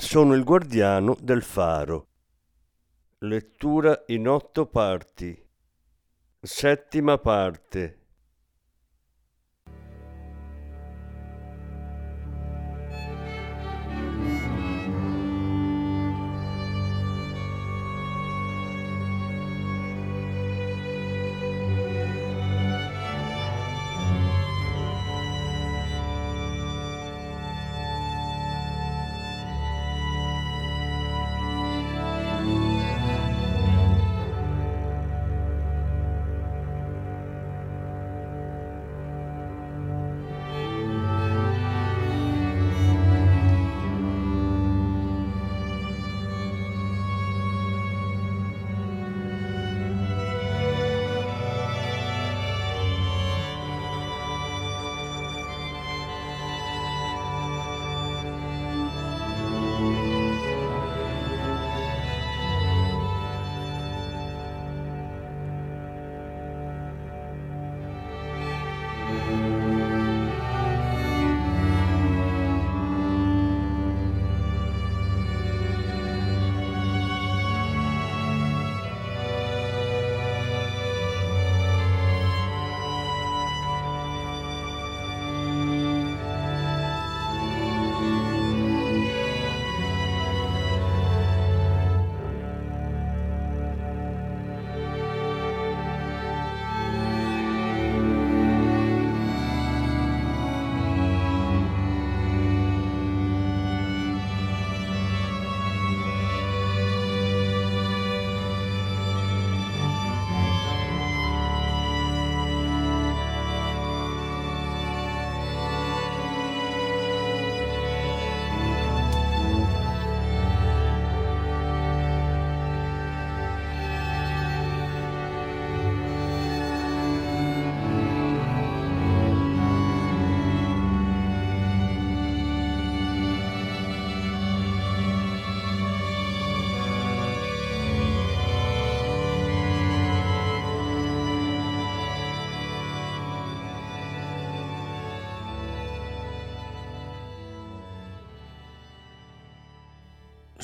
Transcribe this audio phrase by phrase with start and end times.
[0.00, 2.08] sono il guardiano del faro.
[3.18, 5.46] Lettura in otto parti.
[6.40, 7.99] Settima parte.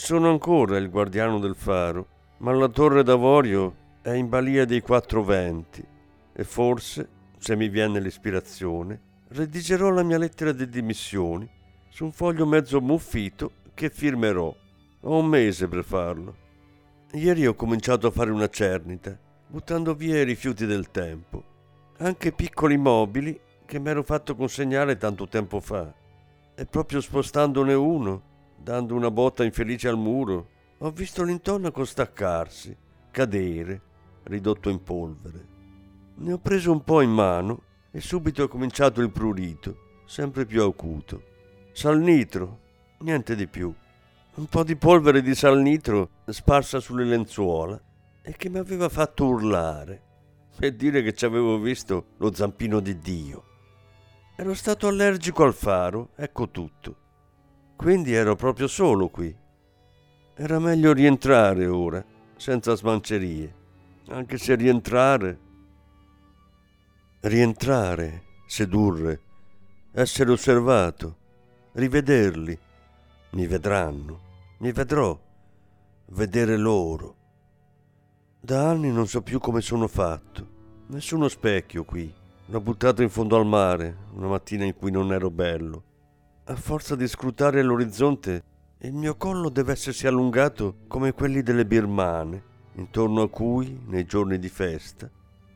[0.07, 2.07] Sono ancora il guardiano del faro,
[2.37, 5.85] ma la torre d'avorio è in balia dei quattro venti
[6.33, 7.09] e forse,
[7.39, 9.01] se mi viene l'ispirazione,
[9.31, 11.51] redigerò la mia lettera di dimissioni
[11.89, 14.55] su un foglio mezzo muffito che firmerò.
[15.01, 16.37] Ho un mese per farlo.
[17.15, 19.19] Ieri ho cominciato a fare una cernita,
[19.49, 21.43] buttando via i rifiuti del tempo,
[21.97, 25.93] anche piccoli mobili che mi ero fatto consegnare tanto tempo fa.
[26.55, 32.77] E proprio spostandone uno, dando una botta infelice al muro, ho visto l'intonaco staccarsi,
[33.11, 33.81] cadere,
[34.25, 35.55] ridotto in polvere.
[36.17, 40.63] Ne ho preso un po' in mano e subito è cominciato il prurito, sempre più
[40.63, 41.23] acuto.
[41.73, 42.61] Sal nitro,
[42.99, 43.73] niente di più.
[44.35, 47.81] Un po' di polvere di sal nitro sparsa sulle lenzuola
[48.23, 50.03] e che mi aveva fatto urlare
[50.59, 53.45] e dire che ci avevo visto lo zampino di Dio.
[54.37, 57.05] Ero stato allergico al faro, ecco tutto.
[57.77, 59.35] Quindi ero proprio solo qui.
[60.35, 62.05] Era meglio rientrare ora,
[62.37, 63.55] senza smancerie,
[64.09, 65.39] anche se rientrare...
[67.21, 69.21] Rientrare, sedurre,
[69.93, 71.17] essere osservato,
[71.73, 72.59] rivederli.
[73.31, 74.21] Mi vedranno,
[74.59, 75.19] mi vedrò,
[76.11, 77.17] vedere loro.
[78.41, 80.55] Da anni non so più come sono fatto.
[80.89, 82.13] Nessuno specchio qui.
[82.47, 85.83] L'ho buttato in fondo al mare, una mattina in cui non ero bello.
[86.49, 88.45] A forza di scrutare l'orizzonte,
[88.83, 92.41] il mio collo deve essersi allungato come quelli delle birmane,
[92.75, 95.11] intorno a cui, nei giorni di festa,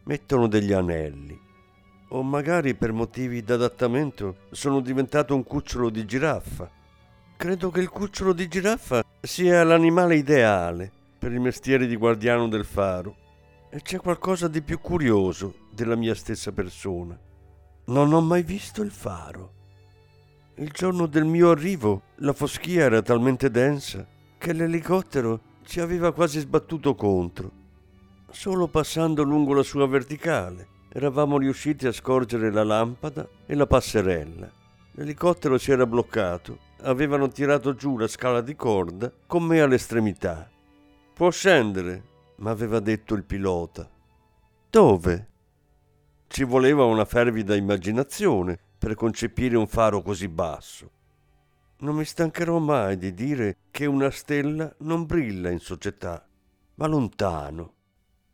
[0.06, 1.40] mettono degli anelli.
[2.08, 6.68] O magari per motivi d'adattamento sono diventato un cucciolo di giraffa.
[7.36, 12.64] Credo che il cucciolo di giraffa sia l'animale ideale per il mestiere di guardiano del
[12.64, 13.14] faro.
[13.70, 17.16] E c'è qualcosa di più curioso della mia stessa persona.
[17.84, 19.58] Non ho mai visto il faro
[20.60, 26.38] Il giorno del mio arrivo la foschia era talmente densa che l'elicottero ci aveva quasi
[26.38, 27.50] sbattuto contro.
[28.30, 34.52] Solo passando lungo la sua verticale eravamo riusciti a scorgere la lampada e la passerella.
[34.92, 40.46] L'elicottero si era bloccato, avevano tirato giù la scala di corda con me all'estremità.
[41.14, 42.02] Può scendere,
[42.36, 43.88] mi aveva detto il pilota.
[44.68, 45.28] Dove?
[46.26, 50.90] Ci voleva una fervida immaginazione per concepire un faro così basso.
[51.80, 56.26] Non mi stancherò mai di dire che una stella non brilla in società,
[56.76, 57.74] ma lontano.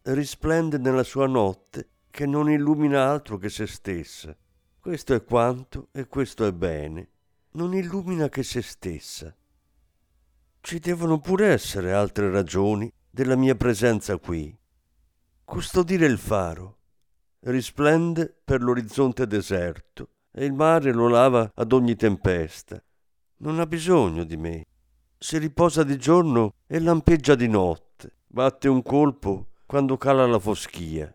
[0.03, 4.37] Risplende nella sua notte che non illumina altro che se stessa.
[4.79, 7.09] Questo è quanto e questo è bene.
[7.55, 9.35] Non illumina che se stessa.
[10.61, 14.57] Ci devono pure essere altre ragioni della mia presenza qui.
[15.43, 16.79] Custodire il faro.
[17.41, 22.79] Risplende per l'orizzonte deserto e il mare lo lava ad ogni tempesta.
[23.39, 24.67] Non ha bisogno di me.
[25.17, 28.19] Si riposa di giorno e lampeggia di notte.
[28.27, 31.11] Batte un colpo quando cala la foschia.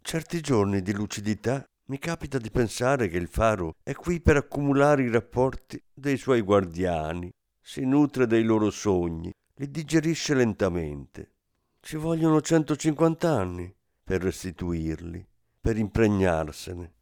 [0.00, 5.02] Certi giorni di lucidità mi capita di pensare che il faro è qui per accumulare
[5.02, 11.32] i rapporti dei suoi guardiani, si nutre dei loro sogni, li digerisce lentamente.
[11.80, 13.74] Ci vogliono 150 anni
[14.04, 15.26] per restituirli,
[15.60, 16.92] per impregnarsene.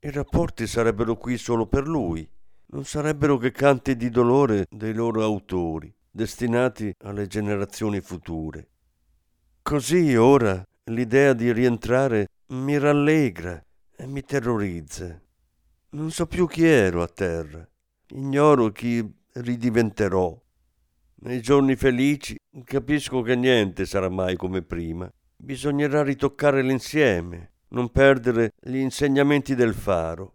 [0.00, 2.28] I rapporti sarebbero qui solo per lui,
[2.66, 8.68] non sarebbero che canti di dolore dei loro autori, destinati alle generazioni future.
[9.60, 13.60] Così ora l'idea di rientrare mi rallegra
[13.96, 15.20] e mi terrorizza.
[15.90, 17.68] Non so più chi ero a terra,
[18.10, 20.40] ignoro chi ridiventerò.
[21.22, 25.10] Nei giorni felici capisco che niente sarà mai come prima.
[25.36, 30.34] Bisognerà ritoccare l'insieme, non perdere gli insegnamenti del faro.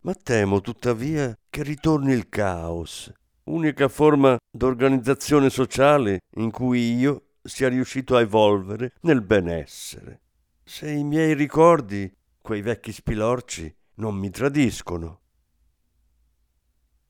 [0.00, 3.12] Ma temo tuttavia che ritorni il caos,
[3.44, 10.20] unica forma d'organizzazione sociale in cui io sia riuscito a evolvere nel benessere.
[10.64, 15.20] Se i miei ricordi, quei vecchi spilorci, non mi tradiscono.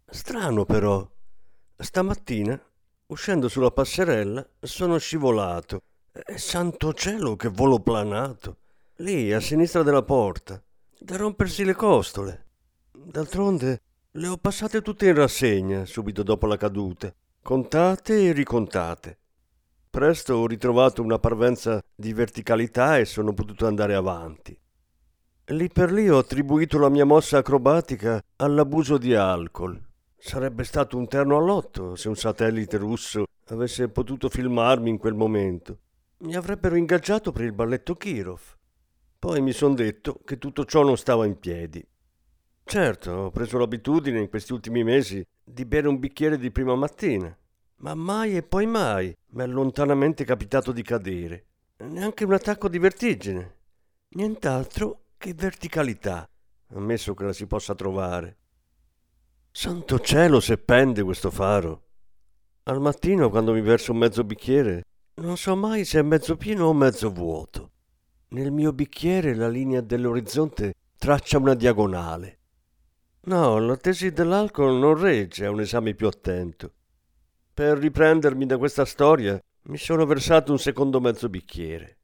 [0.04, 1.08] Strano però,
[1.76, 2.60] stamattina,
[3.06, 5.82] uscendo sulla passerella, sono scivolato.
[6.12, 8.62] E santo cielo che volo planato!
[8.96, 10.62] Lì a sinistra della porta,
[10.98, 12.46] da rompersi le costole.
[12.92, 13.80] D'altronde
[14.12, 17.12] le ho passate tutte in rassegna subito dopo la caduta,
[17.42, 19.18] contate e ricontate.
[19.88, 24.56] Presto ho ritrovato una parvenza di verticalità e sono potuto andare avanti.
[25.46, 29.80] Lì per lì ho attribuito la mia mossa acrobatica all'abuso di alcol.
[30.16, 35.78] Sarebbe stato un terno all'otto se un satellite russo avesse potuto filmarmi in quel momento.
[36.18, 38.60] Mi avrebbero ingaggiato per il balletto Kirov.
[39.22, 41.80] Poi mi son detto che tutto ciò non stava in piedi.
[42.64, 47.32] Certo, ho preso l'abitudine in questi ultimi mesi di bere un bicchiere di prima mattina,
[47.76, 51.46] ma mai e poi mai mi è lontanamente capitato di cadere.
[51.84, 53.58] Neanche un attacco di vertigine.
[54.16, 56.28] Nient'altro che verticalità,
[56.75, 58.38] ammesso che la si possa trovare.
[59.52, 61.82] Santo cielo se pende questo faro.
[62.64, 64.82] Al mattino, quando mi verso un mezzo bicchiere,
[65.20, 67.72] non so mai se è mezzo pieno o mezzo vuoto.
[68.32, 72.38] Nel mio bicchiere la linea dell'orizzonte traccia una diagonale.
[73.24, 76.72] No, la tesi dell'alcol non regge a un esame più attento.
[77.52, 81.98] Per riprendermi da questa storia mi sono versato un secondo mezzo bicchiere.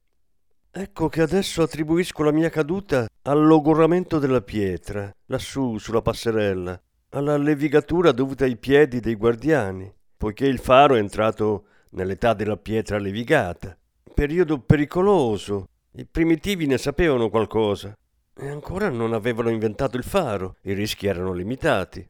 [0.71, 7.39] Ecco che adesso attribuisco la mia caduta al logoramento della pietra, lassù sulla passerella, alla
[7.39, 13.75] levigatura dovuta ai piedi dei guardiani, poiché il faro è entrato nell'età della pietra levigata.
[14.13, 17.93] Periodo pericoloso, i primitivi ne sapevano qualcosa
[18.35, 22.09] e ancora non avevano inventato il faro, i rischi erano limitati.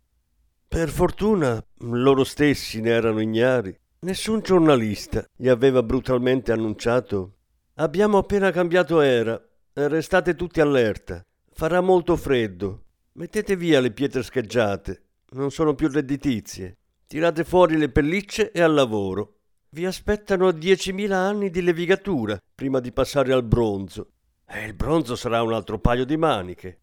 [0.68, 3.74] Per fortuna loro stessi ne erano ignari.
[4.00, 7.32] Nessun giornalista gli aveva brutalmente annunciato
[7.80, 9.40] Abbiamo appena cambiato era,
[9.72, 16.76] restate tutti allerta, farà molto freddo, mettete via le pietre scheggiate, non sono più redditizie,
[17.06, 19.37] tirate fuori le pellicce e al lavoro.
[19.70, 24.12] Vi aspettano 10.000 anni di levigatura prima di passare al bronzo.
[24.46, 26.80] E il bronzo sarà un altro paio di maniche.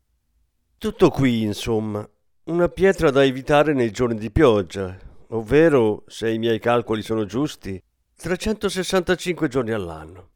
[0.78, 2.08] Tutto qui, insomma,
[2.44, 4.96] una pietra da evitare nei giorni di pioggia,
[5.30, 7.82] ovvero, se i miei calcoli sono giusti,
[8.18, 10.30] 365 giorni all'anno.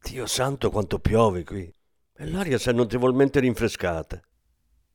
[0.00, 1.70] Dio santo quanto piove qui.
[2.16, 4.18] E l'aria si è notevolmente rinfrescata.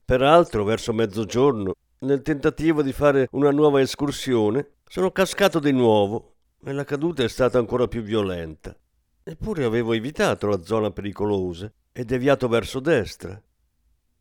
[0.04, 6.35] Peraltro, verso mezzogiorno, nel tentativo di fare una nuova escursione, sono cascato di nuovo
[6.68, 8.76] e la caduta è stata ancora più violenta.
[9.24, 13.40] Eppure avevo evitato la zona pericolosa e deviato verso destra.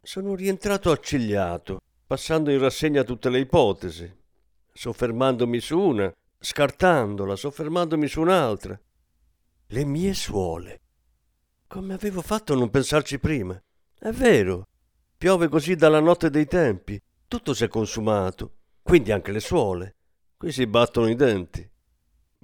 [0.02, 4.14] Sono rientrato accigliato, passando in rassegna tutte le ipotesi,
[4.70, 8.78] soffermandomi su una, scartandola, soffermandomi su un'altra.
[9.68, 10.80] Le mie suole.
[11.66, 13.58] Come avevo fatto a non pensarci prima?
[13.98, 14.66] È vero,
[15.16, 19.96] piove così dalla notte dei tempi, tutto si è consumato, quindi anche le suole.
[20.36, 21.66] Qui si battono i denti.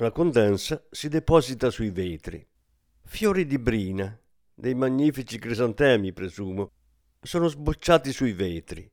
[0.00, 2.42] La condensa si deposita sui vetri.
[3.02, 4.18] Fiori di brina,
[4.54, 6.70] dei magnifici crisantemi, presumo,
[7.20, 8.90] sono sbocciati sui vetri.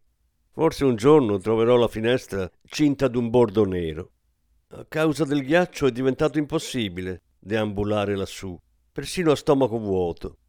[0.51, 4.11] Forse un giorno troverò la finestra cinta d'un bordo nero.
[4.71, 8.59] A causa del ghiaccio è diventato impossibile deambulare lassù,
[8.91, 10.39] persino a stomaco vuoto.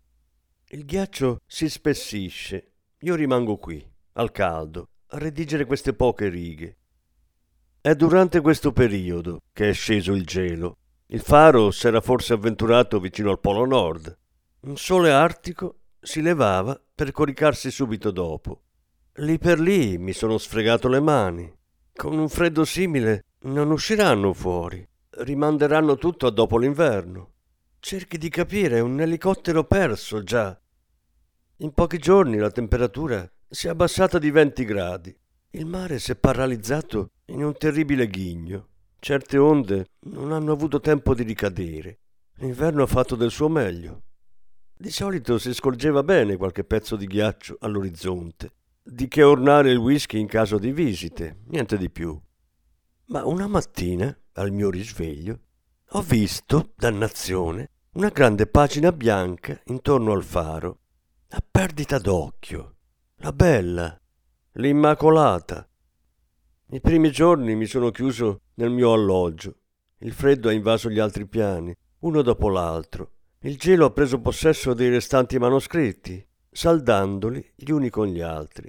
[0.71, 2.73] Il ghiaccio si spessisce.
[3.03, 6.78] Io rimango qui, al caldo, a redigere queste poche righe.
[7.81, 10.79] È durante questo periodo che è sceso il gelo.
[11.07, 14.19] Il faro s'era forse avventurato vicino al Polo Nord.
[14.63, 18.63] Un sole artico si levava per coricarsi subito dopo.
[19.19, 21.51] Lì per lì mi sono sfregato le mani.
[21.95, 24.87] Con un freddo simile non usciranno fuori.
[25.11, 27.31] Rimanderanno tutto a dopo l'inverno.
[27.79, 30.61] Cerchi di capire, è un elicottero perso già.
[31.59, 35.17] In pochi giorni la temperatura si è abbassata di 20 gradi.
[35.59, 38.69] Il mare si è paralizzato in un terribile ghigno.
[39.01, 41.99] Certe onde non hanno avuto tempo di ricadere.
[42.37, 44.03] L'inverno ha fatto del suo meglio.
[44.73, 48.53] Di solito si scorgeva bene qualche pezzo di ghiaccio all'orizzonte,
[48.85, 52.17] di che ornare il whisky in caso di visite, niente di più.
[53.07, 55.41] Ma una mattina, al mio risveglio,
[55.89, 60.83] ho visto, dannazione, una grande pagina bianca intorno al faro.
[61.31, 62.77] A perdita d'occhio.
[63.17, 64.01] La bella,
[64.61, 65.69] l'Immacolata.
[66.71, 69.55] I primi giorni mi sono chiuso nel mio alloggio.
[69.99, 73.13] Il freddo ha invaso gli altri piani, uno dopo l'altro.
[73.43, 78.69] Il gelo ha preso possesso dei restanti manoscritti, saldandoli gli uni con gli altri.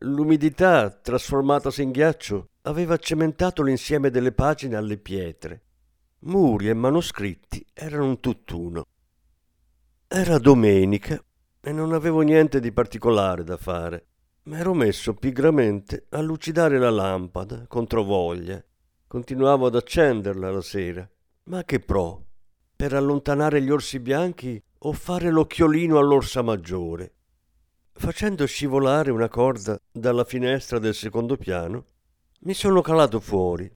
[0.00, 5.62] L'umidità, trasformatasi in ghiaccio, aveva cementato l'insieme delle pagine alle pietre.
[6.24, 8.84] Muri e manoscritti erano un tutt'uno.
[10.06, 11.18] Era domenica
[11.62, 14.08] e non avevo niente di particolare da fare.
[14.46, 18.62] M'ero messo pigramente a lucidare la lampada, contro voglia.
[19.06, 21.10] Continuavo ad accenderla la sera.
[21.44, 22.26] Ma che pro?
[22.76, 27.14] Per allontanare gli orsi bianchi o fare l'occhiolino all'orsa maggiore?
[27.92, 31.86] Facendo scivolare una corda dalla finestra del secondo piano,
[32.40, 33.74] mi sono calato fuori.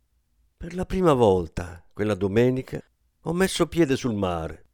[0.55, 2.79] Per la prima volta, quella domenica,
[3.23, 4.67] ho messo piede sul mare.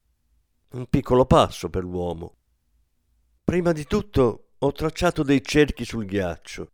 [0.71, 2.35] Un piccolo passo per l'uomo.
[3.45, 6.71] Prima di tutto ho tracciato dei cerchi sul ghiaccio.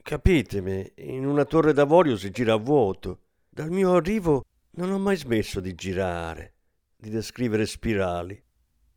[0.00, 3.22] Capitemi, in una torre d'avorio si gira a vuoto.
[3.48, 4.44] Dal mio arrivo
[4.76, 6.54] non ho mai smesso di girare,
[6.96, 8.40] di descrivere spirali.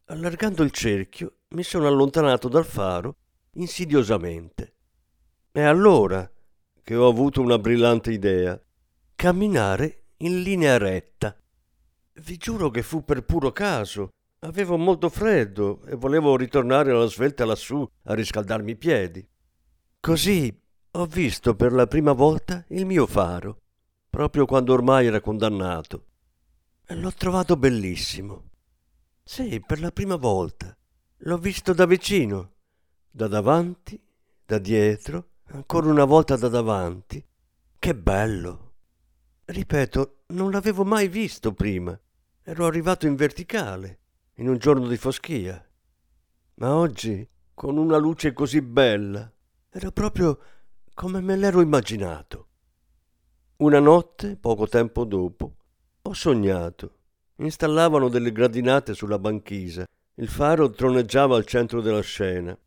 [0.05, 3.15] Allargando il cerchio mi sono allontanato dal faro
[3.53, 4.75] insidiosamente.
[5.51, 6.29] E allora
[6.83, 8.61] che ho avuto una brillante idea.
[9.15, 11.35] Camminare in linea retta.
[12.13, 14.09] Vi giuro che fu per puro caso
[14.41, 19.27] Avevo molto freddo e volevo ritornare alla svelta lassù a riscaldarmi i piedi.
[19.99, 20.55] Così
[20.91, 23.61] ho visto per la prima volta il mio faro,
[24.07, 26.05] proprio quando ormai era condannato.
[26.85, 28.49] E l'ho trovato bellissimo.
[29.23, 30.77] Sì, per la prima volta.
[31.21, 32.53] L'ho visto da vicino,
[33.09, 33.99] da davanti,
[34.45, 37.25] da dietro, ancora una volta da davanti.
[37.79, 38.73] Che bello!
[39.45, 41.99] Ripeto, non l'avevo mai visto prima.
[42.43, 44.01] Ero arrivato in verticale
[44.37, 45.63] in un giorno di foschia.
[46.55, 49.31] Ma oggi, con una luce così bella,
[49.69, 50.39] era proprio
[50.93, 52.47] come me l'ero immaginato.
[53.57, 55.55] Una notte, poco tempo dopo,
[56.01, 56.95] ho sognato.
[57.37, 59.85] Installavano delle gradinate sulla banchisa.
[60.15, 62.57] Il faro troneggiava al centro della scena.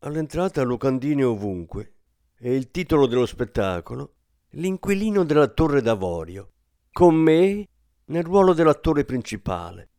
[0.00, 1.92] All'entrata locandine ovunque.
[2.36, 4.14] E il titolo dello spettacolo,
[4.56, 6.52] L'inquilino della Torre d'Avorio,
[6.92, 7.68] con me
[8.04, 9.93] nel ruolo dell'attore principale.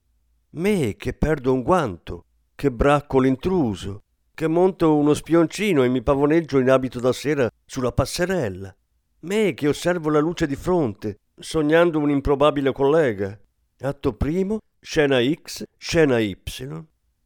[0.57, 6.59] Me che perdo un guanto, che bracco l'intruso, che monto uno spioncino e mi pavoneggio
[6.59, 8.74] in abito da sera sulla passerella.
[9.21, 13.38] Me che osservo la luce di fronte, sognando un improbabile collega.
[13.81, 16.38] Atto primo, scena X, scena Y.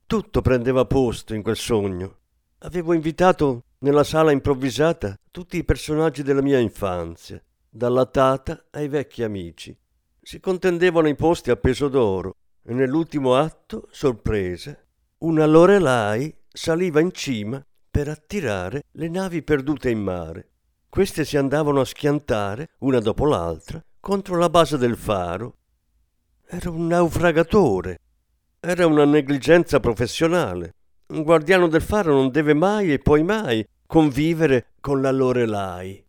[0.07, 2.17] Tutto prendeva posto in quel sogno.
[2.59, 9.21] Avevo invitato nella sala improvvisata tutti i personaggi della mia infanzia, dalla tata ai vecchi
[9.21, 9.77] amici.
[10.19, 12.33] Si contendevano i posti a peso d'oro
[12.63, 14.77] nell'ultimo atto, sorpresa,
[15.19, 20.49] una Lorelai saliva in cima per attirare le navi perdute in mare.
[20.89, 25.57] Queste si andavano a schiantare, una dopo l'altra, contro la base del faro.
[26.45, 27.99] Era un naufragatore.
[28.59, 30.73] Era una negligenza professionale.
[31.07, 36.03] Un guardiano del faro non deve mai e poi mai convivere con la Lorelai.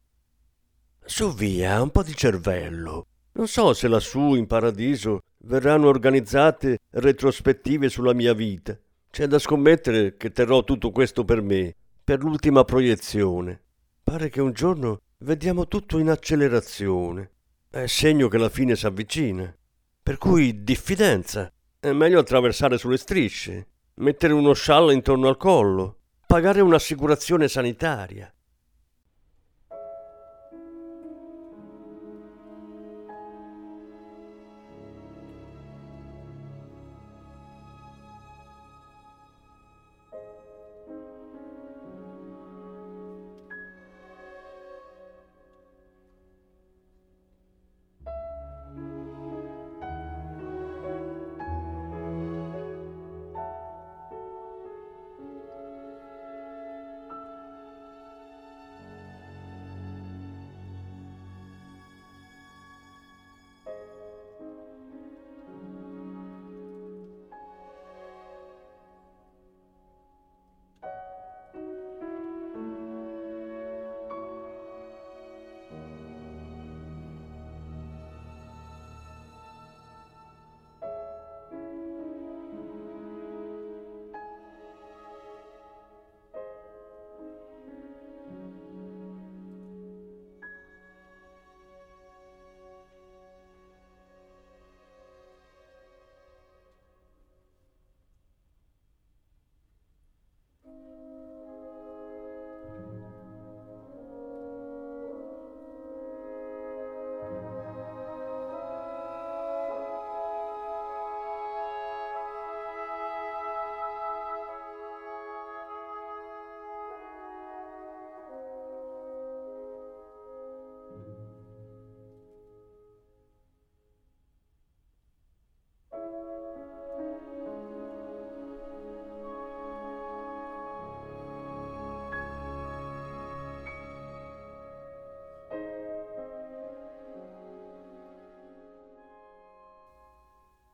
[1.05, 3.07] Su via, un po' di cervello.
[3.33, 8.79] Non so se lassù in paradiso verranno organizzate retrospettive sulla mia vita.
[9.11, 13.61] C'è da scommettere che terrò tutto questo per me, per l'ultima proiezione.
[14.03, 17.31] Pare che un giorno vediamo tutto in accelerazione.
[17.71, 19.55] È segno che la fine si avvicina.
[20.03, 21.53] Per cui diffidenza.
[21.79, 28.33] È meglio attraversare sulle strisce, mettere uno sciallo intorno al collo, pagare un'assicurazione sanitaria.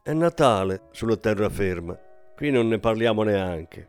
[0.07, 1.99] È Natale sulla terraferma.
[2.37, 3.88] Qui non ne parliamo neanche.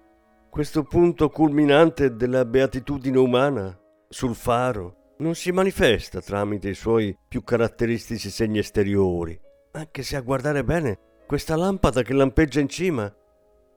[0.50, 7.44] Questo punto culminante della beatitudine umana sul faro non si manifesta tramite i suoi più
[7.44, 9.40] caratteristici segni esteriori,
[9.74, 13.16] anche se a guardare bene questa lampada che lampeggia in cima,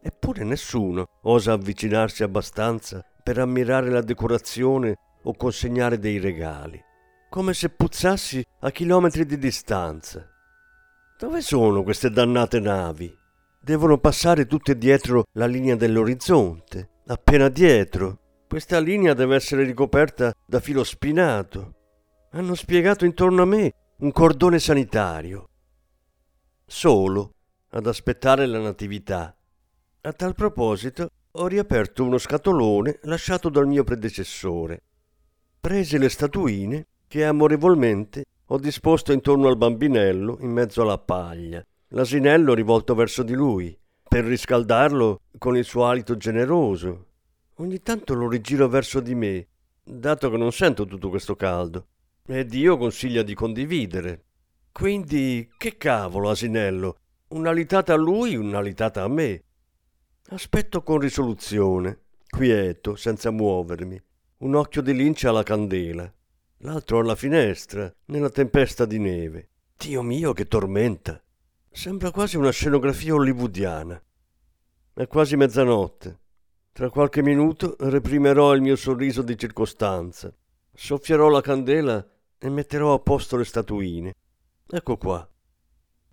[0.01, 6.83] eppure nessuno osa avvicinarsi abbastanza per ammirare la decorazione o consegnare dei regali,
[7.29, 10.30] come se puzzassi a chilometri di distanza.
[11.21, 13.15] Dove sono queste dannate navi?
[13.61, 18.21] Devono passare tutte dietro la linea dell'orizzonte, appena dietro.
[18.49, 21.75] Questa linea deve essere ricoperta da filo spinato.
[22.31, 25.51] Hanno spiegato intorno a me un cordone sanitario.
[26.65, 27.35] Solo
[27.69, 29.37] ad aspettare la natività.
[30.01, 34.85] A tal proposito ho riaperto uno scatolone lasciato dal mio predecessore.
[35.61, 42.53] Prese le statuine che amorevolmente ho disposto intorno al bambinello in mezzo alla paglia, l'asinello
[42.53, 47.07] rivolto verso di lui, per riscaldarlo con il suo alito generoso.
[47.57, 49.47] Ogni tanto lo rigiro verso di me,
[49.85, 51.87] dato che non sento tutto questo caldo,
[52.27, 54.25] e Dio consiglia di condividere.
[54.73, 56.97] Quindi, che cavolo, asinello?
[57.29, 59.45] Un'alitata a lui, un'alitata a me.
[60.31, 64.03] Aspetto con risoluzione, quieto, senza muovermi,
[64.39, 66.13] un occhio di lince alla candela
[66.63, 69.49] l'altro alla finestra, nella tempesta di neve.
[69.77, 71.23] Dio mio, che tormenta!
[71.71, 74.03] Sembra quasi una scenografia hollywoodiana.
[74.93, 76.19] È quasi mezzanotte.
[76.73, 80.35] Tra qualche minuto reprimerò il mio sorriso di circostanza.
[80.75, 82.07] Soffierò la candela
[82.39, 84.15] e metterò a posto le statuine.
[84.67, 85.29] Ecco qua.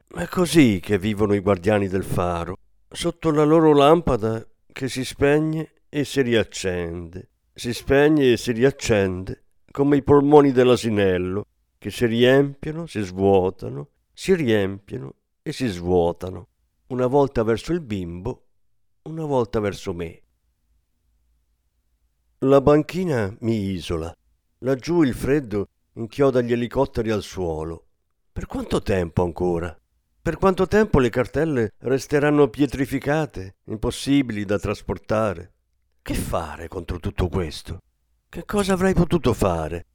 [0.07, 2.57] È così che vivono i guardiani del faro,
[2.89, 9.46] sotto la loro lampada che si spegne e si riaccende, si spegne e si riaccende
[9.77, 11.45] come i polmoni dell'asinello,
[11.77, 15.13] che si riempiono, si svuotano, si riempiono
[15.43, 16.47] e si svuotano,
[16.87, 18.47] una volta verso il bimbo,
[19.03, 20.19] una volta verso me.
[22.39, 24.11] La banchina mi isola.
[24.61, 27.85] Laggiù il freddo inchioda gli elicotteri al suolo.
[28.33, 29.79] Per quanto tempo ancora?
[30.19, 35.53] Per quanto tempo le cartelle resteranno pietrificate, impossibili da trasportare?
[36.01, 37.77] Che fare contro tutto questo?
[38.29, 39.85] Che cosa avrei potuto fare?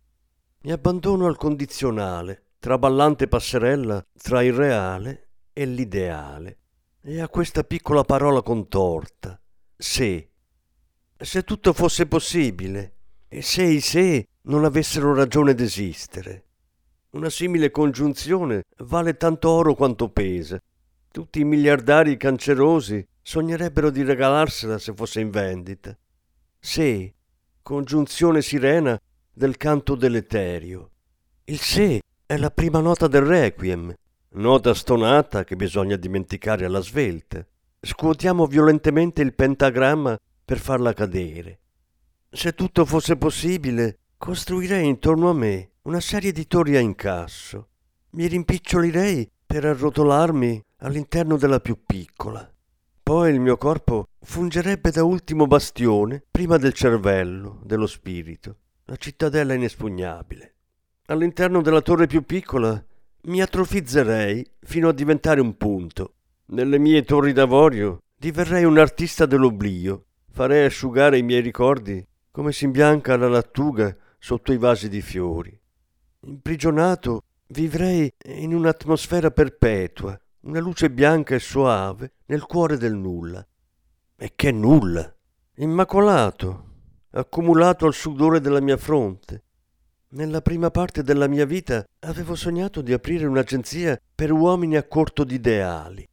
[0.63, 6.59] Mi abbandono al condizionale, traballante passerella tra il reale e l'ideale,
[7.03, 9.39] e a questa piccola parola contorta,
[9.77, 10.31] se.
[11.15, 12.95] Se tutto fosse possibile,
[13.35, 16.45] E se i sé non avessero ragione d'esistere?
[17.13, 20.61] Una simile congiunzione vale tanto oro quanto pesa.
[21.11, 25.97] Tutti i miliardari cancerosi sognerebbero di regalarsela se fosse in vendita.
[26.59, 27.15] Se,
[27.63, 29.01] congiunzione sirena
[29.33, 30.91] del canto deleterio.
[31.45, 33.95] Il se è la prima nota del requiem,
[34.35, 37.47] nota stonata che bisogna dimenticare alla svelta.
[37.81, 41.61] Scuotiamo violentemente il pentagramma per farla cadere.
[42.31, 47.69] Se tutto fosse possibile, costruirei intorno a me una serie di torri a incasso.
[48.11, 52.49] Mi rimpicciolirei per arrotolarmi all'interno della più piccola.
[53.03, 59.55] Poi il mio corpo fungerebbe da ultimo bastione prima del cervello, dello spirito, la cittadella
[59.55, 60.55] inespugnabile.
[61.07, 62.83] All'interno della torre più piccola
[63.23, 66.15] mi atrofizzerei fino a diventare un punto.
[66.47, 72.65] Nelle mie torri d'avorio diverrei un artista dell'oblio, farei asciugare i miei ricordi come si
[72.65, 75.61] imbianca la lattuga sotto i vasi di fiori.
[76.21, 83.47] Imprigionato vivrei in un'atmosfera perpetua, una luce bianca e soave nel cuore del nulla.
[84.17, 85.15] E che nulla!
[85.57, 86.71] Immacolato,
[87.11, 89.45] accumulato al sudore della mia fronte.
[90.11, 95.25] Nella prima parte della mia vita avevo sognato di aprire un'agenzia per uomini a corto
[95.25, 96.07] di ideali.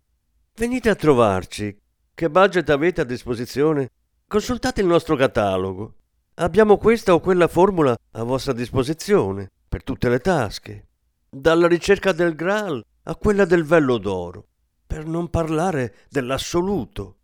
[0.56, 1.78] Venite a trovarci.
[2.13, 3.89] Che budget avete a disposizione?
[4.28, 5.96] Consultate il nostro catalogo.
[6.36, 10.88] Abbiamo questa o quella formula a vostra disposizione per tutte le tasche,
[11.30, 14.48] dalla ricerca del Graal a quella del vello d'oro,
[14.86, 17.15] per non parlare dell'assoluto.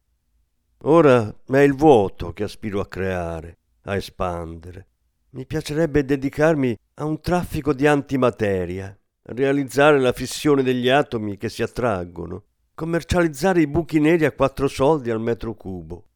[0.86, 4.88] Ora è il vuoto che aspiro a creare, a espandere.
[5.32, 11.62] Mi piacerebbe dedicarmi a un traffico di antimateria, realizzare la fissione degli atomi che si
[11.62, 16.08] attraggono, commercializzare i buchi neri a quattro soldi al metro cubo.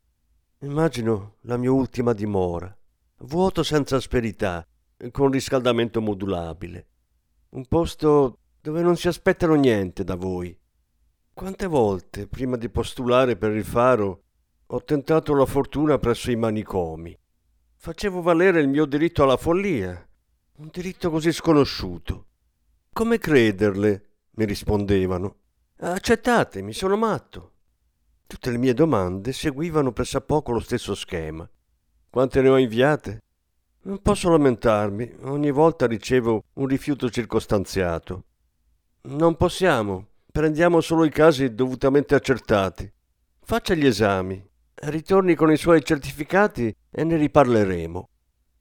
[0.61, 2.75] Immagino la mia ultima dimora,
[3.17, 4.65] vuoto senza asperità,
[5.11, 6.87] con riscaldamento modulabile.
[7.49, 10.55] Un posto dove non si aspettano niente da voi.
[11.33, 14.25] Quante volte, prima di postulare per il faro,
[14.67, 17.17] ho tentato la fortuna presso i manicomi.
[17.77, 20.07] Facevo valere il mio diritto alla follia,
[20.57, 22.27] un diritto così sconosciuto.
[22.93, 24.03] Come crederle?
[24.33, 25.37] mi rispondevano.
[25.79, 27.53] Accettatemi, sono matto.
[28.27, 31.49] Tutte le mie domande seguivano pressappoco lo stesso schema.
[32.07, 33.23] Quante ne ho inviate?
[33.81, 38.25] Non posso lamentarmi, ogni volta ricevo un rifiuto circostanziato.
[39.11, 42.87] Non possiamo, prendiamo solo i casi dovutamente accertati.
[43.41, 44.39] Faccia gli esami,
[44.83, 48.07] ritorni con i suoi certificati e ne riparleremo.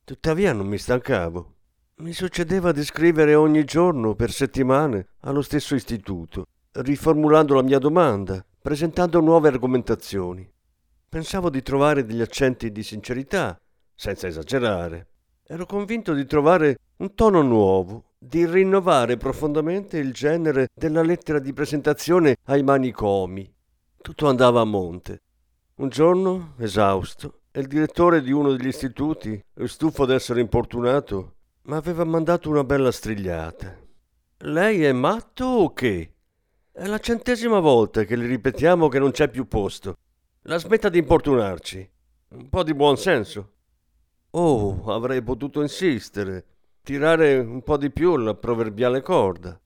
[0.05, 1.55] Tuttavia non mi stancavo.
[1.97, 8.43] Mi succedeva di scrivere ogni giorno per settimane allo stesso istituto, riformulando la mia domanda,
[8.63, 10.51] presentando nuove argomentazioni.
[11.11, 13.55] Pensavo di trovare degli accenti di sincerità,
[13.95, 15.09] senza esagerare.
[15.47, 21.53] Ero convinto di trovare un tono nuovo, di rinnovare profondamente il genere della lettera di
[21.53, 23.51] presentazione ai manicomi.
[24.01, 25.23] Tutto andava a monte.
[25.77, 32.51] Un giorno, esausto, il direttore di uno degli istituti, stufo d'essere importunato, mi aveva mandato
[32.51, 33.77] una bella strigliata.
[34.39, 36.15] Lei è matto o che?
[36.73, 39.97] È la centesima volta che le ripetiamo che non c'è più posto.
[40.43, 41.91] La smetta di importunarci.
[42.31, 43.53] Un po' di buon senso.
[44.31, 46.45] Oh, avrei potuto insistere,
[46.89, 49.61] tirare un po' di più la proverbiale corda.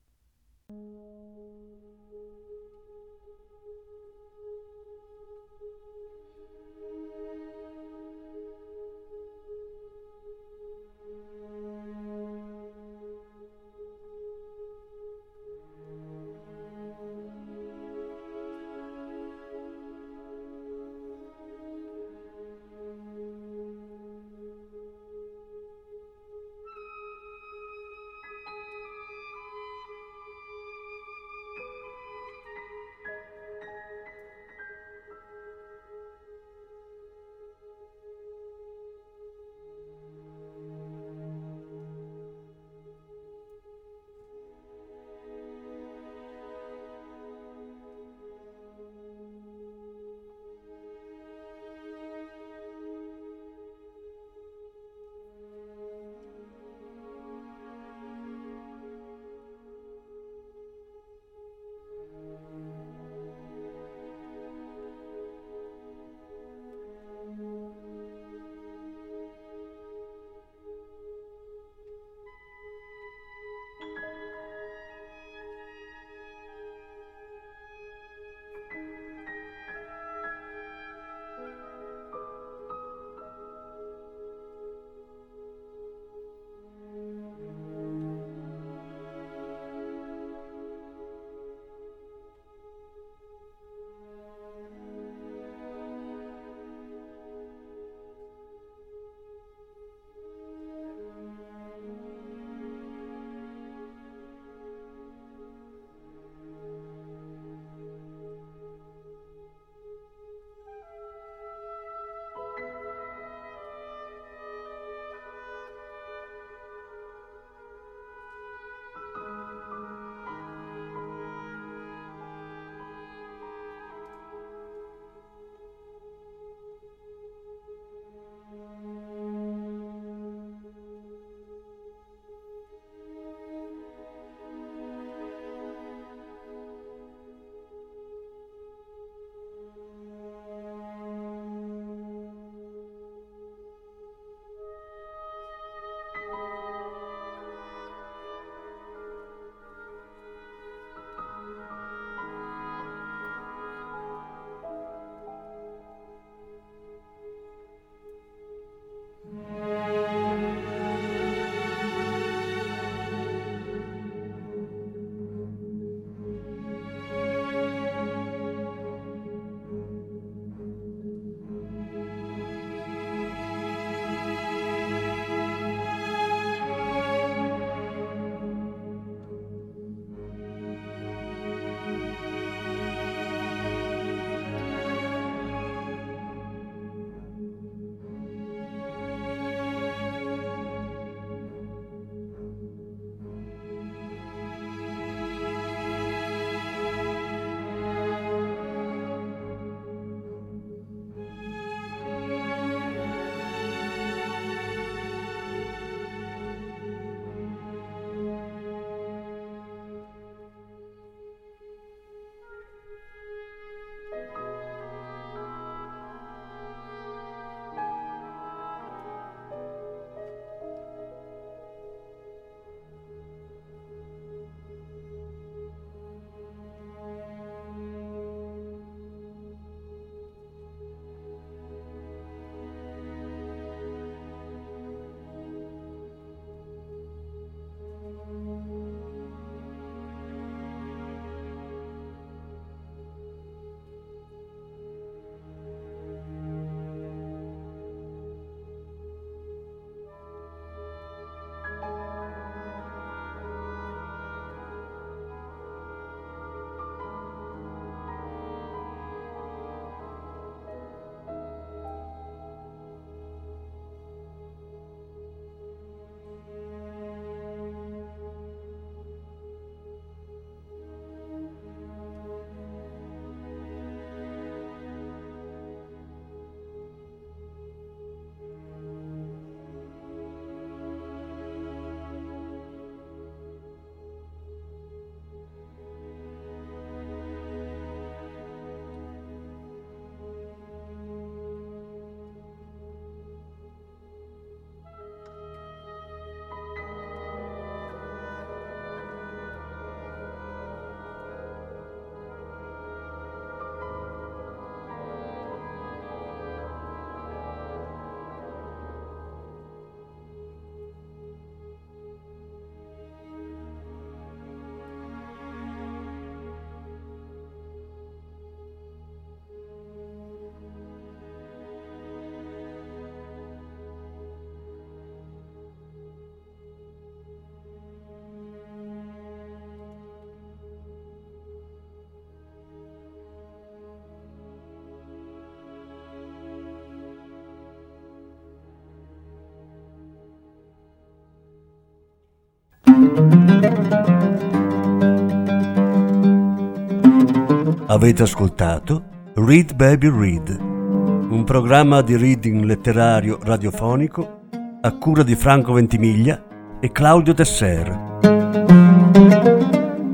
[347.87, 349.03] Avete ascoltato
[349.35, 354.41] Read Baby Read, un programma di reading letterario radiofonico
[354.81, 356.43] a cura di Franco Ventimiglia
[356.79, 358.17] e Claudio Tesser.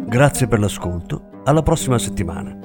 [0.06, 2.58] Grazie per l'ascolto, alla prossima settimana.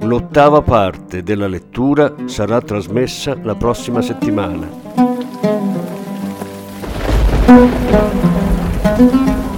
[0.00, 4.85] L'ottava parte della lettura sarà trasmessa la prossima settimana.
[8.96, 9.55] Thank you.